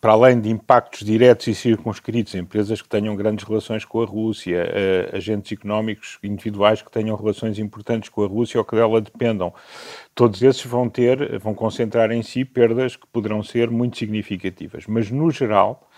[0.00, 4.64] para além de impactos diretos e circunscritos, empresas que tenham grandes relações com a Rússia,
[5.12, 9.52] uh, agentes económicos individuais que tenham relações importantes com a Rússia ou que dela dependam,
[10.14, 14.84] todos esses vão ter, vão concentrar em si perdas que poderão ser muito significativas.
[14.86, 15.88] Mas, no geral,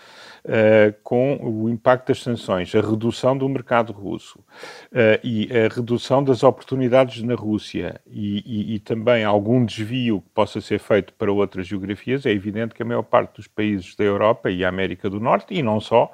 [0.45, 6.23] uh, com o impacto das sanções, a redução do mercado russo uh, e a redução
[6.23, 11.31] das oportunidades na Rússia e, e, e, também algum desvio que possa ser feito para
[11.31, 15.19] outras geografias, é evidente que a maior parte dos países da Europa e América do
[15.19, 16.11] Norte, e não só,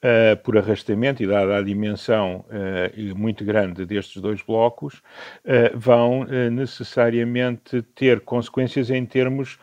[0.00, 5.02] Uh, por arrastamento e dada a dimensão uh, muito grande destes dois blocos,
[5.44, 9.58] uh, vão necessariamente ter consequências em termos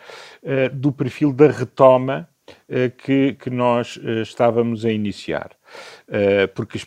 [0.73, 2.29] do perfil da retoma
[2.89, 5.51] que, que nós eh, estávamos a iniciar.
[6.07, 6.79] Eh, porque,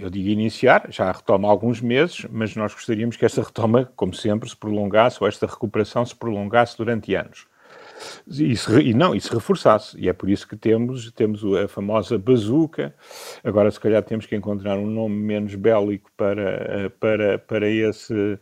[0.00, 4.48] eu digo iniciar, já retoma alguns meses, mas nós gostaríamos que esta retoma, como sempre,
[4.48, 7.46] se prolongasse, ou esta recuperação se prolongasse durante anos
[8.26, 9.98] e, se, e não, e se reforçasse.
[9.98, 12.94] E é por isso que temos, temos a famosa bazuca.
[13.42, 18.38] Agora, se calhar, temos que encontrar um nome menos bélico para, para, para esse,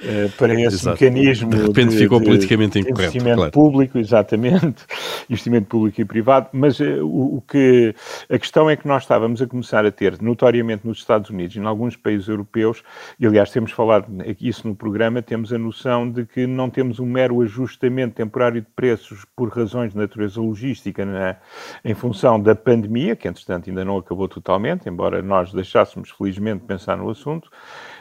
[0.00, 1.50] eh, para esse mecanismo.
[1.50, 3.02] De repente de, ficou de, politicamente incorreto.
[3.02, 3.52] Investimento claro.
[3.52, 4.84] público, exatamente.
[5.28, 6.48] investimento público e privado.
[6.52, 7.94] Mas uh, o, o, que.
[8.28, 11.58] A questão é que nós estávamos a começar a ter, notoriamente nos Estados Unidos e
[11.58, 12.82] em alguns países europeus,
[13.18, 14.06] e aliás, temos falado
[14.40, 18.66] isso no programa, temos a noção de que não temos um mero ajustamento temporário de
[18.74, 21.36] preços preços por razões de natureza logística né,
[21.84, 26.96] em função da pandemia, que entretanto ainda não acabou totalmente, embora nós deixássemos felizmente pensar
[26.96, 27.50] no assunto,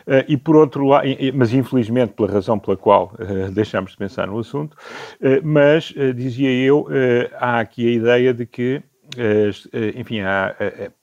[0.08, 4.26] Uh, e por outro lado, mas infelizmente pela razão pela qual uh, deixamos de pensar
[4.26, 6.88] no assunto, uh, mas dizia eu,
[7.38, 8.82] há aqui a ideia de que
[9.96, 10.56] enfim, há,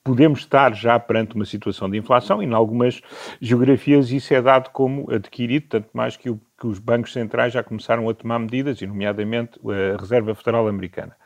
[0.03, 3.01] podemos estar já perante uma situação de inflação e, em algumas
[3.41, 7.63] geografias, isso é dado como adquirido, tanto mais que, o, que os bancos centrais já
[7.63, 11.17] começaram a tomar medidas, e, nomeadamente, a Reserva Federal Americana.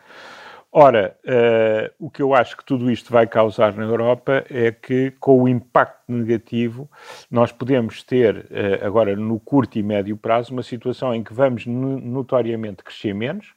[0.71, 5.13] Ora, uh, o que eu acho que tudo isto vai causar na Europa é que,
[5.19, 6.91] com o impacto negativo,
[7.31, 11.65] nós podemos ter, uh, agora no curto e médio prazo, uma situação em que vamos
[11.65, 13.55] notoriamente crescer menos,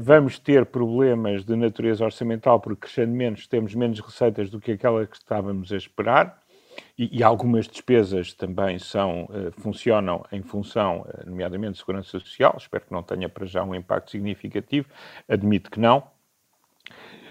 [0.00, 5.06] vamos ter problemas de natureza orçamental, porque crescendo menos temos menos receitas do que aquela
[5.06, 6.40] que estávamos a esperar.
[6.96, 12.54] E, e, algumas despesas também são, uh, funcionam em função, uh, nomeadamente, de segurança social.
[12.58, 14.88] Espero que não tenha para já um impacto significativo.
[15.28, 16.04] Admito que não.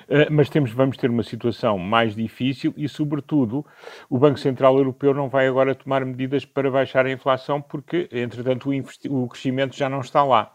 [0.09, 3.63] Eh, mas temos, vamos ter uma situação mais difícil e, sobretudo,
[4.09, 8.71] o Banco Central Europeu não vai agora tomar medidas para baixar a inflação porque, entretanto,
[8.71, 10.51] o, o crescimento já não está lá.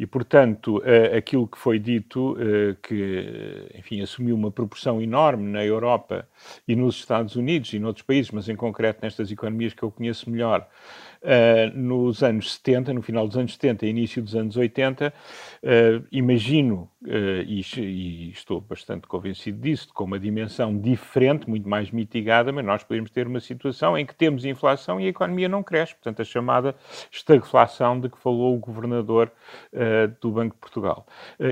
[0.00, 0.82] E, portanto,
[1.14, 6.26] aquilo que foi dito, uh, que, enfim, assumiu uma proporção enorme na Europa
[6.66, 10.30] e nos Estados Unidos e noutros países, mas em concreto nestas economias que eu conheço
[10.30, 10.66] melhor,
[11.22, 16.06] uh, nos anos 70, no final dos anos 70 e início dos anos 80, uh,
[16.10, 22.52] imagino, uh, e, e, estou bastante convencido disso, com uma dimensão diferente, muito mais mitigada,
[22.52, 25.94] mas nós podemos ter uma situação em que temos inflação e a economia não cresce,
[25.94, 26.74] portanto, a chamada
[27.10, 29.30] estagflação de que falou o governador
[30.20, 31.06] do Banco de Portugal.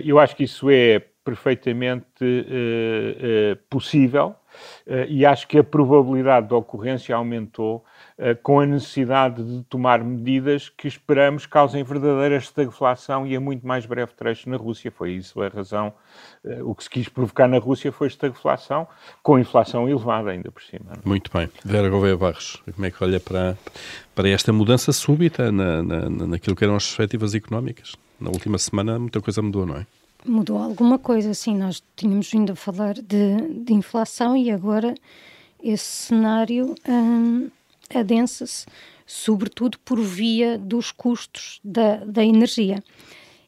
[0.04, 2.24] eu acho que isso é perfeitamente
[3.68, 4.34] possível
[4.86, 7.84] uh, e acho que a probabilidade de ocorrência aumentou
[8.18, 13.66] uh, com a necessidade de tomar medidas que esperamos causem verdadeira estagflação e a muito
[13.66, 14.90] mais breve trecho na Rússia.
[14.90, 15.92] Foi isso a razão.
[16.44, 18.86] Uh, o que se quis provocar na Rússia foi estagflação,
[19.22, 20.92] com inflação elevada ainda por cima.
[21.04, 21.48] Muito bem.
[21.64, 23.56] Vera Gouveia Barros, como é que olha para,
[24.14, 27.94] para esta mudança súbita na, na, naquilo que eram as perspectivas económicas?
[28.20, 29.86] Na última semana muita coisa mudou, não é?
[30.28, 31.56] Mudou alguma coisa, sim.
[31.56, 34.94] Nós tínhamos vindo a falar de, de inflação e agora
[35.62, 37.50] esse cenário hum,
[37.94, 38.66] adensa-se,
[39.06, 42.84] sobretudo por via dos custos da, da energia.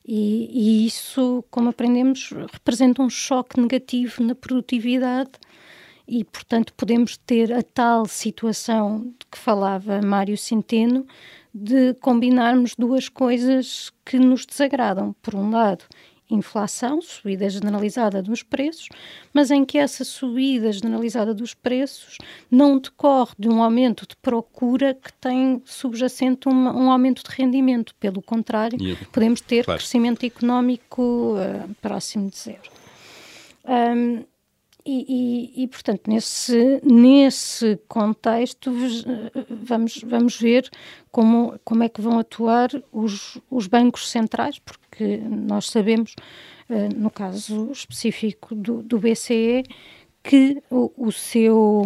[0.06, 5.32] E, e, isso, como aprendemos, representa um choque negativo na produtividade
[6.08, 11.06] e, portanto, podemos ter a tal situação de que falava Mário Centeno
[11.52, 15.14] de combinarmos duas coisas que nos desagradam.
[15.20, 15.84] Por um lado,
[16.30, 18.88] inflação, subida generalizada dos preços,
[19.32, 22.16] mas em que essa subida generalizada dos preços
[22.50, 27.94] não decorre de um aumento de procura que tem subjacente um, um aumento de rendimento.
[27.96, 28.78] Pelo contrário,
[29.12, 29.78] podemos ter claro.
[29.78, 32.70] crescimento económico uh, próximo de zero.
[33.64, 34.24] Um,
[34.84, 38.72] e, e, e, portanto, nesse, nesse contexto,
[39.48, 40.68] vamos, vamos ver
[41.10, 46.14] como, como é que vão atuar os, os bancos centrais, porque nós sabemos,
[46.68, 49.64] eh, no caso específico do, do BCE,
[50.22, 51.82] que o, o, seu,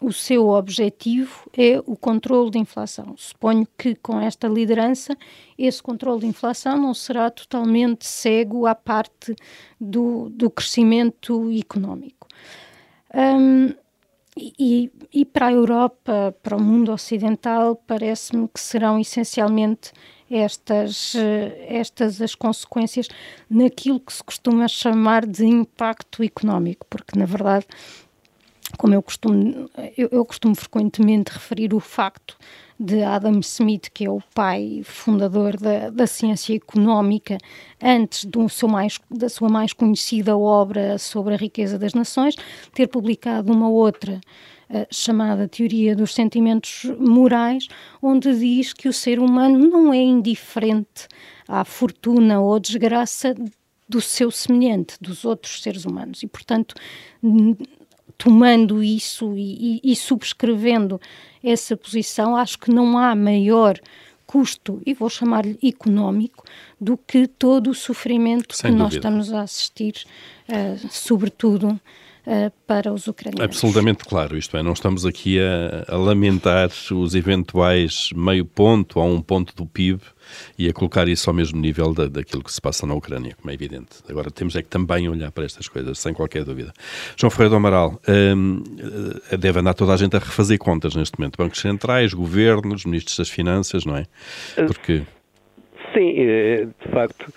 [0.00, 3.14] o seu objetivo é o controle da inflação.
[3.16, 5.16] Suponho que com esta liderança,
[5.56, 9.34] esse controle de inflação não será totalmente cego à parte
[9.80, 12.28] do, do crescimento económico.
[13.14, 13.74] Um,
[14.36, 19.92] e, e, para a Europa, para o mundo ocidental, parece-me que serão essencialmente
[20.32, 21.14] estas,
[21.68, 23.08] estas as consequências
[23.48, 27.66] naquilo que se costuma chamar de impacto económico, porque na verdade
[28.78, 32.36] como eu costumo, eu, eu, costumo frequentemente referir o facto
[32.78, 37.38] de Adam Smith, que é o pai fundador da, da ciência económica,
[37.80, 42.34] antes do seu mais, da sua mais conhecida obra sobre a riqueza das nações,
[42.74, 44.20] ter publicado uma outra
[44.90, 47.68] chamada Teoria dos Sentimentos Morais,
[48.00, 51.06] onde diz que o ser humano não é indiferente
[51.46, 53.34] à fortuna ou desgraça
[53.88, 56.22] do seu semelhante, dos outros seres humanos.
[56.22, 56.74] E, portanto,
[58.16, 61.00] tomando isso e, e, e subscrevendo
[61.42, 63.78] essa posição, acho que não há maior
[64.26, 66.44] custo, e vou chamar-lhe económico,
[66.80, 68.84] do que todo o sofrimento Sem que dúvida.
[68.84, 70.04] nós estamos a assistir,
[70.48, 71.78] uh, sobretudo
[72.66, 73.44] para os ucranianos.
[73.44, 79.06] Absolutamente claro, isto é, não estamos aqui a, a, lamentar os eventuais meio ponto ou
[79.06, 80.00] um ponto do PIB
[80.56, 83.50] e a colocar isso ao mesmo nível da, daquilo que se passa na Ucrânia, como
[83.50, 83.96] é evidente.
[84.08, 86.72] Agora temos é que também olhar para estas coisas, sem qualquer dúvida.
[87.16, 88.62] João Ferreira do Amaral, hum,
[89.30, 91.36] eh, deve andar toda a gente a refazer contas neste momento.
[91.36, 94.06] Bancos centrais, governos, ministros das finanças, não é?
[94.66, 95.02] Porque...
[95.92, 97.32] Sim, eh, de facto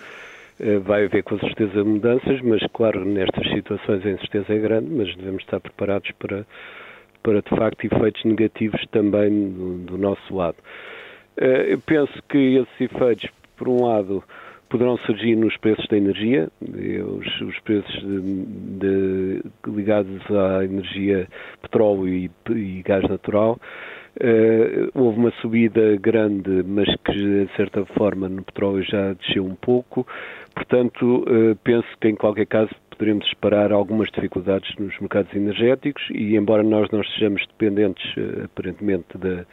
[0.84, 5.44] vai haver com certeza mudanças, mas claro, nestas situações a incerteza é grande, mas devemos
[5.44, 6.46] estar preparados para,
[7.22, 10.58] para de facto efeitos negativos também do, do nosso lado.
[11.38, 14.24] Uh, eu penso que esses efeitos, por um lado,
[14.70, 18.22] poderão surgir nos preços da energia, os, os preços de,
[18.80, 21.28] de, ligados à energia
[21.62, 23.60] petróleo e, e gás natural.
[24.18, 29.56] Uh, houve uma subida grande, mas que de certa forma no petróleo já desceu um
[29.56, 30.08] pouco.
[30.56, 36.36] Portanto, uh, penso que em qualquer caso poderemos esperar algumas dificuldades nos mercados energéticos e
[36.36, 39.46] embora nós não estejamos dependentes uh, aparentemente da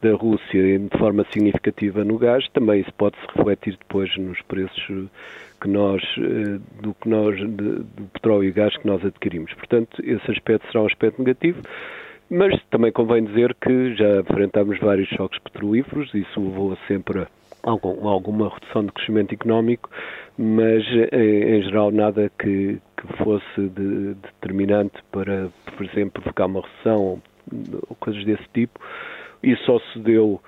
[0.00, 5.08] da Rússia de forma significativa no gás, também isso pode se refletir depois nos preços
[5.60, 9.52] que nós eh, do que nós do petróleo e gás que nós adquirimos.
[9.54, 11.60] Portanto, esse aspecto será um aspecto negativo.
[12.30, 17.26] Mas também convém dizer que já enfrentámos vários choques petrolíferos, isso levou sempre a
[17.62, 19.90] alguma redução de crescimento económico,
[20.36, 26.62] mas eh, em geral nada que, que fosse de, determinante para, por exemplo, provocar uma
[26.62, 27.20] recessão
[27.88, 28.78] ou coisas desse tipo.
[29.42, 30.40] Isso só se deu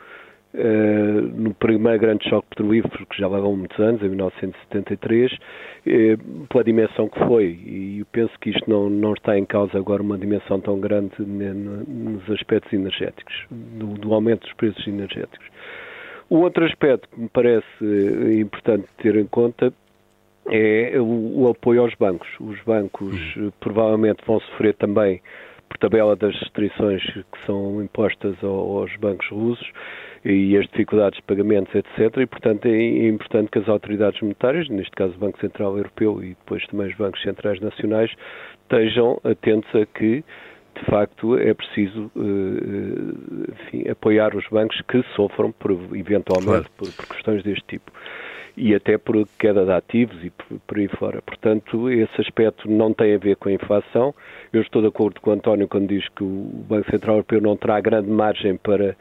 [0.54, 6.64] uh, no primeiro grande choque petrolífero, que já leva muitos anos, em 1973, uh, pela
[6.64, 7.58] dimensão que foi.
[7.64, 11.12] E eu penso que isto não, não está em causa agora uma dimensão tão grande
[11.18, 15.46] nos aspectos energéticos, do, do aumento dos preços energéticos.
[16.30, 19.72] O outro aspecto que me parece eh, importante ter em conta
[20.48, 22.28] é o, o apoio aos bancos.
[22.40, 23.50] Os bancos hum.
[23.58, 25.20] provavelmente vão sofrer também
[25.68, 29.72] por tabela das restrições que são impostas aos bancos russos
[30.24, 32.18] e as dificuldades de pagamentos, etc.
[32.18, 36.30] E, portanto, é importante que as autoridades monetárias, neste caso o Banco Central Europeu e
[36.30, 38.10] depois também os bancos centrais nacionais,
[38.62, 40.24] estejam atentos a que,
[40.74, 46.70] de facto, é preciso eh, enfim, apoiar os bancos que sofram, por, eventualmente, claro.
[46.76, 47.92] por, por questões deste tipo
[48.56, 51.22] e até por queda de ativos e por, por, aí fora.
[51.22, 54.14] Portanto, esse aspecto não tem a ver com a inflação.
[54.52, 57.56] Eu estou de acordo com o António quando diz que o Banco Central Europeu não
[57.56, 58.96] terá grande margem para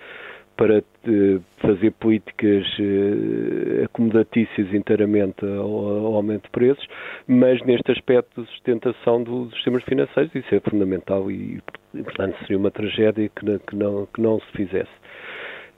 [0.59, 6.85] para uh, fazer políticas uh, acomodatícias inteiramente ao, aumento de preços,
[7.25, 11.61] mas neste aspecto de sustentação dos sistemas financeiros isso é fundamental e,
[11.93, 14.91] portanto, seria uma tragédia que, que, não, que não se fizesse.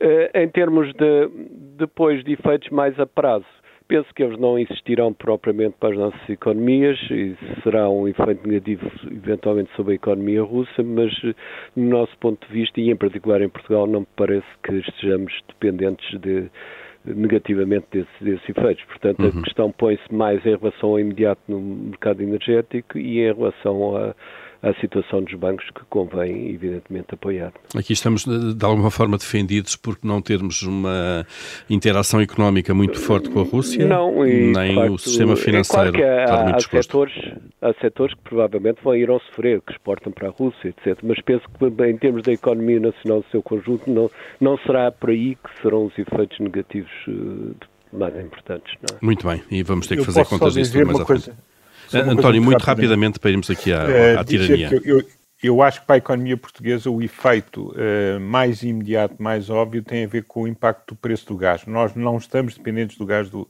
[0.01, 1.29] Uh, em termos de,
[1.77, 3.45] depois de efeitos mais a prazo,
[3.91, 8.89] penso que eles não existirão propriamente para as nossas economias e será um efeito negativo
[9.11, 11.11] eventualmente sobre a economia russa, mas
[11.75, 15.33] no nosso ponto de vista, e em particular em Portugal, não me parece que estejamos
[15.45, 16.49] dependentes de
[17.03, 18.85] negativamente desses, desses efeitos.
[18.85, 19.39] Portanto, uhum.
[19.39, 24.15] a questão põe-se mais em relação ao imediato no mercado energético e em relação a
[24.61, 27.51] à situação dos bancos que convém, evidentemente, apoiar.
[27.75, 31.25] Aqui estamos, de alguma forma, defendidos por não termos uma
[31.69, 36.01] interação económica muito forte com a Rússia, não, e, nem facto, o sistema financeiro é
[36.01, 37.13] claro está há, muito há setores,
[37.61, 40.99] há setores que provavelmente vão ir ao sofrer, que exportam para a Rússia, etc.
[41.03, 44.09] Mas penso que, em termos da economia nacional do seu conjunto, não,
[44.39, 47.55] não será por aí que serão os efeitos negativos uh,
[47.91, 48.73] mais importantes.
[48.91, 48.97] É?
[49.03, 51.31] Muito bem, e vamos ter que Eu fazer contas disso mais à frente.
[51.93, 54.69] António, muito rapidamente para irmos aqui à, uh, à tirania.
[54.83, 55.03] Eu,
[55.41, 60.03] eu, acho que para a economia portuguesa o efeito uh, mais imediato, mais óbvio, tem
[60.03, 61.65] a ver com o impacto do preço do gás.
[61.65, 63.49] Nós não estamos dependentes do gás do,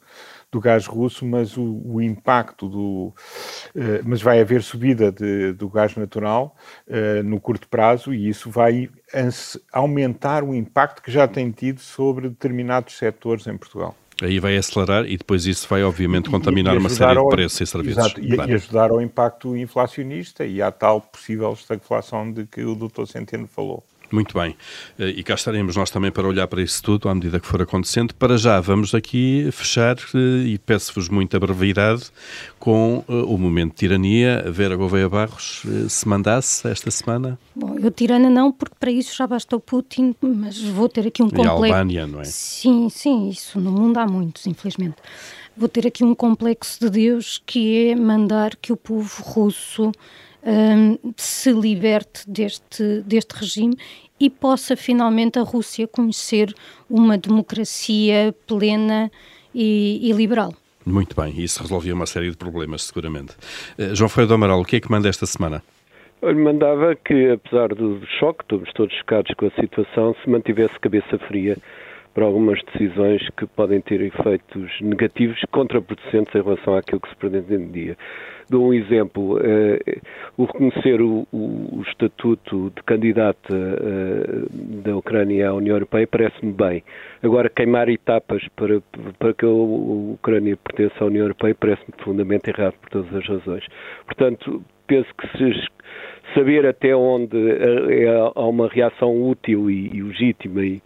[0.52, 3.14] do gás russo, mas o, o impacto do.
[3.76, 6.56] Uh, mas vai haver subida de, do gás natural
[6.88, 8.90] uh, no curto prazo e isso vai
[9.72, 13.96] aumentar o impacto que já tem tido sobre determinados setores em Portugal.
[14.22, 17.66] Aí vai acelerar e depois isso vai, obviamente, contaminar uma série ao, de preços e
[17.66, 18.06] serviços.
[18.06, 18.52] Exato, e, claro.
[18.52, 23.06] e, ajudar ao impacto inflacionista e à tal possível estagflação de que o Dr.
[23.06, 23.84] Centeno falou.
[24.12, 24.56] Muito bem.
[25.00, 27.62] Eh, e cá estaremos nós também para olhar para isso tudo à medida que for
[27.62, 28.14] acontecendo.
[28.14, 32.12] Para já, vamos aqui fechar eh, e peço-vos muita brevidade
[32.60, 34.44] com eh, o momento de tirania.
[34.52, 37.40] Vera Gouveia Barros, se mandasse esta semana?
[37.56, 41.24] Bom, eu tirana não, porque para isso já basta o Putin, mas vou ter aqui
[41.24, 41.66] um complexo.
[41.66, 42.26] E a Albânia, não é?
[42.26, 44.98] Sim, sim, isso no mundo há muitos, infelizmente.
[45.56, 49.92] Vou ter aqui um complexo de Deus que é mandar que o povo russo
[50.44, 53.76] um, se liberte deste, deste regime
[54.20, 56.54] e possa finalmente a Rússia conhecer
[56.90, 59.12] uma democracia plena
[59.54, 60.54] e, e liberal.
[60.86, 63.36] Muito bem, isso resolvia uma série de problemas, seguramente.
[63.78, 65.64] Uh, João Freire do Amaral, o que é que manda esta semana?
[66.22, 70.80] Eu lhe mandava que, apesar do choque, estamos todos chocados com a situação, se mantivesse
[70.80, 71.58] cabeça fria
[72.14, 77.98] para algumas decisões que podem ter efeitos negativos contraproducentes em relação àquilo que se pretendia.
[78.50, 80.02] Dou um exemplo, uh,
[80.38, 86.52] o reconhecer o, o, o, estatuto de candidata uh, da Ucrânia à União Europeia parece-me
[86.52, 86.84] bem.
[87.24, 88.82] Agora, queimar etapas para,
[89.18, 93.66] para que a Ucrânia pertença à União Europeia parece-me profundamente errado por todas as razões.
[94.06, 95.68] Portanto, penso que se
[96.34, 100.82] saber até onde eh, é, há uma reação útil e, e legítima e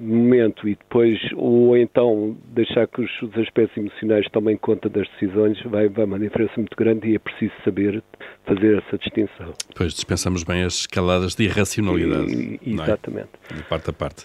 [0.00, 5.60] momento e depois ou então deixar que os, os, aspectos emocionais tomem conta das decisões
[5.64, 8.02] vai, vai uma diferença muito grande e é preciso saber
[8.46, 9.52] fazer essa distinção.
[9.76, 12.32] Pois dispensamos bem as escaladas de irracionalidade.
[12.62, 13.28] E, exatamente.
[13.50, 13.54] É?
[13.54, 14.24] De parte a parte.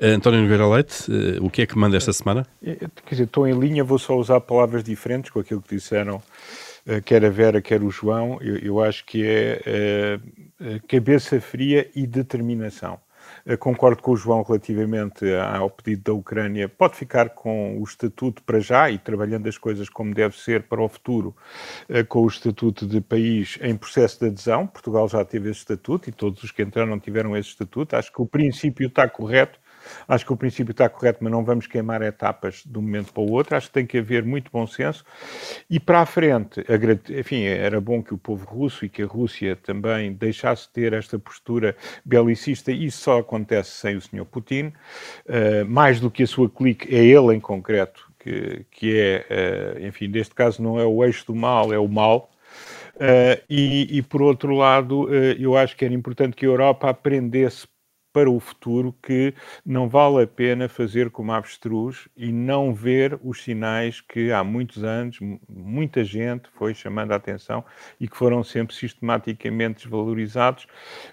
[0.00, 2.46] Uh, António Nogueira Leite, uh, o que é que manda esta semana?
[2.62, 7.02] Quer dizer, estou em linha, vou só usar palavras diferentes com aquilo que disseram uh,
[7.04, 8.38] quer a Vera, quer o João.
[8.42, 10.20] Eu, eu acho que é
[10.86, 12.98] cabeça fria e determinação.
[13.58, 16.66] Concordo com o João relativamente ao pedido da Ucrânia.
[16.66, 20.82] Pode ficar com o estatuto para já e trabalhando as coisas como deve ser para
[20.82, 21.36] o futuro,
[21.86, 24.66] eh, com o estatuto de país em processo de adesão.
[24.66, 27.94] Portugal já teve esse estatuto e todos os que entraram tiveram esse estatuto.
[27.94, 29.60] Acho que o princípio está correto
[30.06, 33.22] Acho que o princípio está correto, mas não vamos queimar etapas de um momento para
[33.22, 33.56] o outro.
[33.56, 35.04] Acho que tem que haver muito bom senso.
[35.68, 36.64] E para a frente,
[37.10, 41.18] enfim, era bom que o povo russo e que a Rússia também deixasse ter esta
[41.18, 42.70] postura belicista.
[42.70, 44.24] Isso só acontece sem o Sr.
[44.24, 44.72] Putin.
[45.26, 49.86] Uh, mais do que a sua clique, é ele em concreto que, que é, uh,
[49.86, 52.30] enfim, neste caso não é o eixo do mal, é o mal.
[52.96, 57.66] Uh, e, e, por outro lado, eu acho que era importante que a Europa aprendesse
[58.14, 59.34] para o futuro que
[59.66, 64.84] não vale a pena fazer como avestruz e não ver os sinais que há muitos
[64.84, 67.64] anos muita gente foi chamando a atenção
[68.00, 70.64] e que foram sempre sistematicamente desvalorizados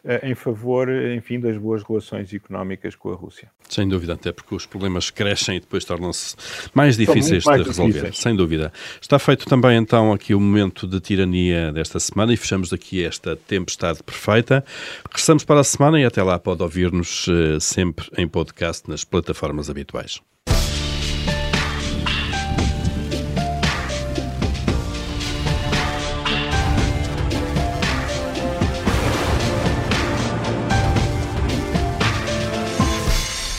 [0.06, 3.50] uh, em favor, enfim, das boas relações económicas com a Rússia.
[3.68, 6.36] Sem dúvida, até porque os problemas crescem e depois tornam-se
[6.72, 7.94] mais difíceis mais de resolver.
[7.94, 8.18] Difíceis.
[8.20, 8.72] Sem dúvida.
[9.02, 13.36] Está feito também então aqui o momento de tirania desta semana e fechamos aqui esta
[13.36, 14.64] tempestade perfeita.
[15.04, 19.04] Regressamos para a semana e até lá pode ouvir ouvir-nos uh, sempre em podcast nas
[19.04, 20.20] plataformas habituais.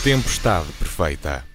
[0.05, 1.52] Tempestade perfeita.